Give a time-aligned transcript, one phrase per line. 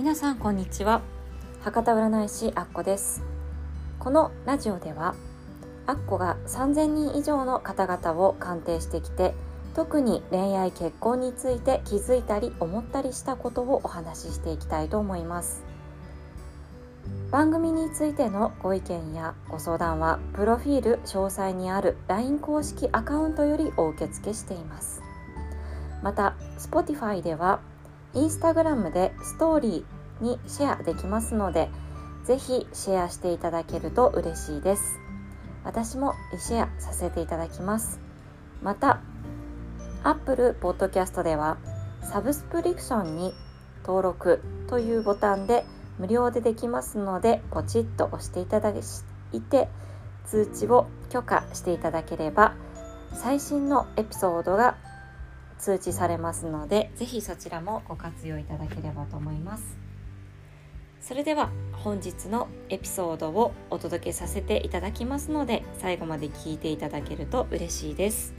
[0.00, 1.02] 皆さんこんにちは。
[1.60, 3.22] 博多占い師アッコです。
[3.98, 5.14] このラジオでは
[5.86, 9.34] アッコが3000人以上の方々を鑑定してきて
[9.74, 15.62] 特に恋愛結婚について気づいたり思ったりしたことをお話ししていきたいと思います。
[17.30, 25.02] 番組についてのご意見やご相談はプロフィール詳細にある LINE 公式アカウントよりお受け付けしています。
[26.02, 27.60] また Spotify では
[28.14, 31.68] インスタグラムでストーリーにシェアできますので
[32.24, 34.98] ぜひシェアしていただけると嬉しいです。
[35.64, 38.00] 私もシェアさせていただきます。
[38.62, 39.00] また
[40.02, 41.58] Apple Podcast では
[42.02, 43.34] サブスクリプションに
[43.84, 45.64] 登録というボタンで
[45.98, 49.68] 無料でできますのでポチッと押していただいて
[50.26, 52.54] 通知を許可していただければ
[53.12, 54.76] 最新のエピソードが
[55.60, 59.78] 通知されますのでぜひそちらもご活用いただければと思います。
[61.00, 68.34] それでは本日のエピソードをお届けさせていただきますので最後まで聞いていただけると嬉しいです。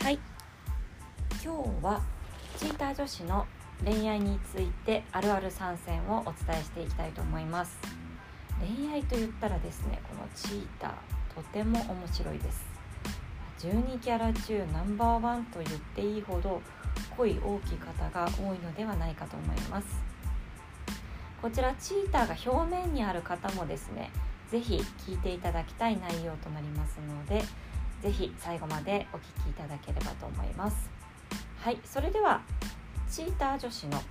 [0.00, 0.18] はい。
[1.42, 2.02] 今日は
[2.58, 3.46] チーター女子の
[3.84, 7.76] 恋愛についてあるある参戦をお伝えしていきたいと思います。
[8.60, 10.90] 恋愛と言ったらですねこのチーター
[11.34, 12.64] とても面白いです。
[13.58, 16.60] 12キャラ中ナンバーワンと言っていいほど
[17.16, 19.86] 恋大きい方が多いのではないかと思います。
[21.40, 24.12] こちらチーターが表面にある方もですね
[24.48, 27.42] 是非聞いていただきたい内容となりますので
[28.00, 30.90] 是非最後までお聴きいただければと思います。
[31.58, 32.42] はいそれでは
[33.12, 34.02] チーター女子の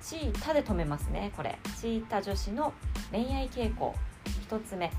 [0.00, 1.58] チータで止めますねこれ。
[1.78, 2.72] チータ女子の
[3.12, 3.94] 恋愛傾向。
[4.48, 4.90] 1つ目。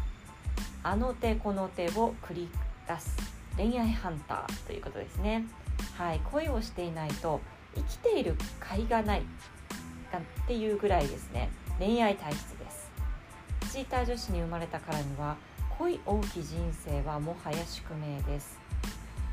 [0.83, 2.49] あの手この手を繰り
[2.87, 3.17] 出す
[3.57, 5.43] 恋愛ハンターということですね。
[5.97, 6.21] はい。
[6.31, 7.41] 恋をしていないと
[7.73, 9.23] 生きている甲斐がないっ
[10.45, 11.49] ていうぐらいですね。
[11.79, 12.91] 恋愛体質です。
[13.71, 15.35] チーター女子に生まれたからには
[15.79, 18.59] 恋多き人生はもはや宿命です。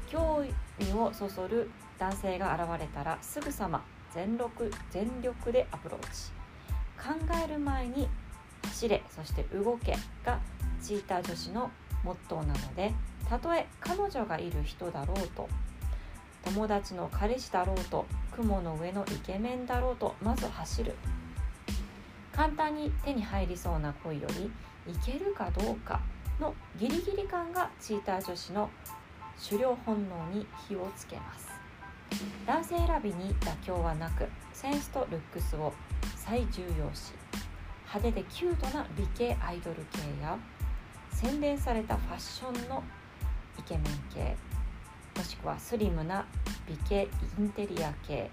[0.08, 0.47] 興
[0.78, 1.70] 味をそそる
[2.02, 6.32] 男性が現れたらすぐさま全力全力でアプローチ。
[6.98, 7.14] 考
[7.44, 8.08] える前に
[8.64, 10.40] 走れそして動けが
[10.82, 11.70] チーター女子の
[12.02, 12.92] モットーなので
[13.28, 15.48] たとえ彼女がいる人だろうと
[16.44, 20.96] 友達の彼氏だろうと雲の上のイケメンだろうとまず走る。
[22.32, 24.50] 簡単に手に入りそうな恋より
[24.92, 26.00] いけるかどうか
[26.40, 28.70] のギリギリ感がチーター女子の
[29.48, 31.51] 狩猟本能に火をつけます。
[32.46, 35.72] 男性選びに妥協はなくセンスとルックスを
[36.16, 37.12] 最重要視
[37.86, 40.38] 派手でキュートな美形アイドル系や
[41.10, 42.82] 洗練されたファッションの
[43.58, 44.36] イケメン系
[45.16, 46.26] もしくはスリムな
[46.66, 47.08] 美形
[47.38, 48.30] インテリア系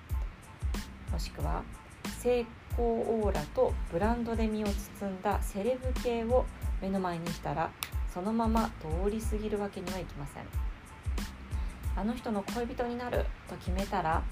[1.12, 1.64] もしくは
[2.20, 6.46] 成功オーラとブランドで身を包んだセレブ系を
[6.82, 7.72] 目の前にしたら
[8.14, 10.79] そのまま通り過ぎるわけにはいきません。
[12.00, 13.26] あの人の恋人になる。
[13.50, 14.24] と決めたら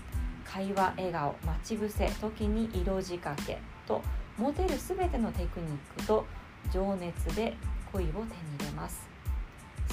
[0.46, 4.02] 会話笑顔待ち伏せ時に色仕掛けと
[4.38, 6.26] モテる全てのテクニックと
[6.72, 7.58] 情熱で
[7.92, 8.24] 恋を手に
[8.60, 9.10] 入れます。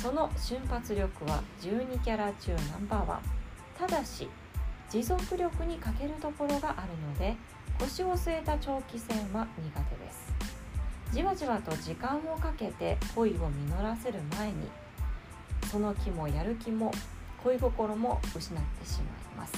[0.01, 3.23] その瞬発力は12キャラ中ナンバーワン。
[3.77, 4.29] ただし
[4.89, 7.35] 持続力に欠けるところがあるので
[7.81, 10.33] 腰を据えた長期戦は苦手です。
[11.13, 14.69] じわじわと時間をかけて恋を実らせる前に
[15.69, 16.93] その気もやる気も
[17.45, 19.53] 恋心も失ってしまいます。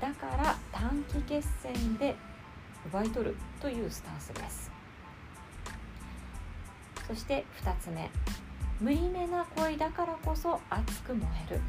[0.00, 2.16] だから短期決戦で
[2.86, 4.70] 奪い取るというスタンスです。
[7.06, 8.10] そして2つ目。
[8.80, 11.60] 無理めな恋だからこそ熱く燃える。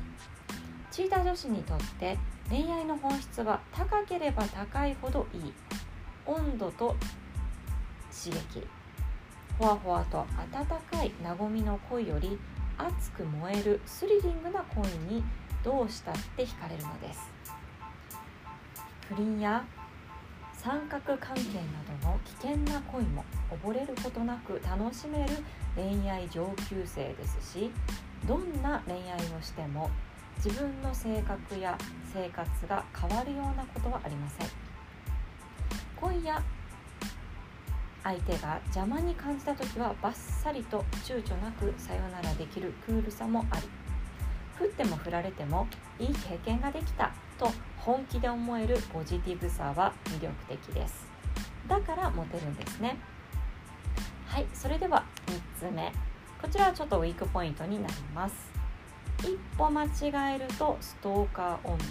[0.90, 2.18] チーター女子にとって
[2.50, 5.54] 恋愛の本質は高ければ高いほどいい。
[6.26, 6.96] 温度と
[8.10, 8.66] 刺激。
[9.60, 12.40] ほわほわと温かい和みの恋より
[12.78, 14.84] 熱く燃えるスリリングな恋
[15.14, 15.24] に
[15.64, 17.20] どうしたって惹かれるのです。
[19.10, 19.66] 不倫や
[20.54, 23.24] 三角関係などの危険な恋も
[23.64, 25.30] 溺れることなく楽しめる
[25.76, 27.72] 恋愛上級生ですし
[28.28, 29.92] どんな恋愛をしても
[30.44, 31.78] 自分の性格や
[32.12, 34.48] 生活が変わるようなことはありません。
[36.02, 36.42] 恋や
[38.06, 43.64] 相手が邪魔に感じた時はバッサリと躊躇なくさよならできるクールさもあり
[44.60, 45.68] 振っても振られても
[45.98, 51.08] いい経験ができたと本気で思えるポジティブさは魅力的です。
[51.68, 52.98] だからモテるんですね。
[54.28, 55.04] はいそれでは
[55.60, 55.92] 3つ目。
[56.40, 58.36] こちらはちょっとウィークポイントになります。
[59.22, 61.82] 一歩間違えるとストーカー女に。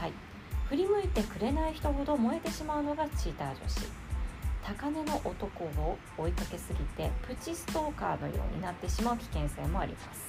[0.00, 0.12] はい。
[0.70, 3.99] 振り向いてくれない人ほど燃えてしまうのがチーター女子。
[4.80, 10.26] 高値の男を追いかけすぎてプチストーカーのようになってしまう危険性もあります。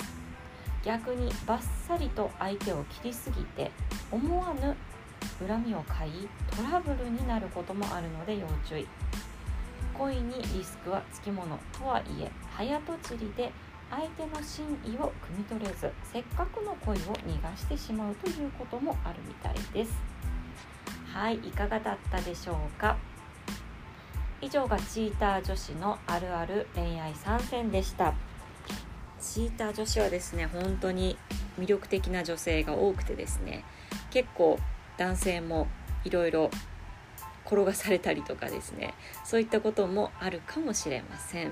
[0.83, 3.71] 逆にバッサリと相手を切りすぎて
[4.11, 4.75] 思わぬ
[5.47, 8.85] 恨みを買いトラブルになることもあるので要注意。
[9.97, 13.51] 恋にリスクはつきものとはいえ早とちりで
[13.89, 19.93] 相手の真意を汲み取れずせっかくの恋を逃がしてしまうということもあるみたいです。
[21.13, 22.97] はいいかがだったでしょうか？
[24.41, 28.13] 以上がチーター女子のあるある恋愛参戦でした。
[29.21, 31.15] チーター女子はですね本当に
[31.59, 33.63] 魅力的な女性が多くてですね
[34.09, 34.59] 結構
[34.97, 35.67] 男性も
[36.03, 36.49] いろいろ
[37.45, 38.93] 転がされたりとかですね
[39.23, 41.49] そういったこともあるかもしれません、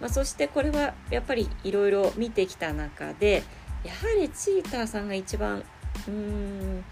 [0.00, 3.42] まあ、そしてこれはやっぱりいろいろ見てきた中で
[3.84, 6.84] やはりチーターさんが一番うーん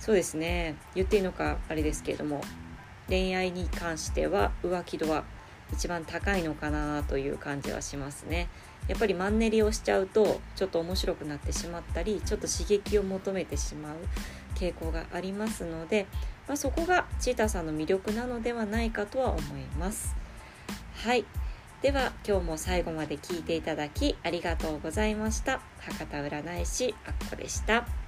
[0.00, 2.40] そうですね言っていいのかあれですけれども
[3.08, 5.24] 恋愛に関しては浮気度は
[5.72, 8.48] 一番高いのかなという感じはしますね。
[8.88, 13.96] やっぱりマンネリをしちゃうとちょっと面白くなってしまったりちょっと刺激を求めてしまう
[14.54, 16.06] 傾向がありますので、
[16.46, 20.14] まあ、そこがチーターさんの魅力なのではないかとは思います。
[20.94, 21.24] はい。
[21.82, 25.60] では今日も最後まで聞いていただきありがとうございました。
[25.80, 28.05] 博多占い師あっこでした。